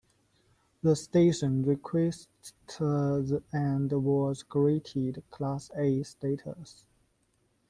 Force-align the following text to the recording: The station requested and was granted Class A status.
The 0.81 0.95
station 0.95 1.63
requested 1.63 2.71
and 3.53 3.91
was 3.91 4.41
granted 4.41 5.21
Class 5.29 5.69
A 5.75 6.01
status. 6.01 6.87